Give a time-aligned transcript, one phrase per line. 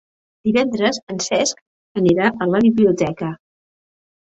[0.47, 1.61] Divendres en Cesc
[2.03, 3.33] anirà a la biblioteca.